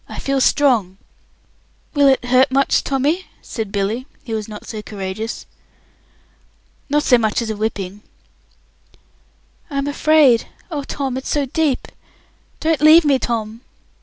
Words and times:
"I 0.09 0.17
feel 0.17 0.41
strong." 0.41 0.97
"Will 1.93 2.07
it 2.07 2.25
hurt 2.25 2.49
much, 2.49 2.83
Tommy?" 2.83 3.27
said 3.43 3.71
Billy, 3.71 4.07
who 4.25 4.33
was 4.33 4.47
not 4.47 4.65
so 4.65 4.81
courageous. 4.81 5.45
"Not 6.89 7.03
so 7.03 7.19
much 7.19 7.39
as 7.39 7.51
a 7.51 7.55
whipping." 7.55 8.01
"I'm 9.69 9.85
afraid! 9.85 10.47
Oh, 10.71 10.83
Tom, 10.83 11.17
it's 11.17 11.29
so 11.29 11.45
deep! 11.45 11.87
Don't 12.59 12.81
leave 12.81 13.05
me, 13.05 13.19
Tom!" 13.19 13.61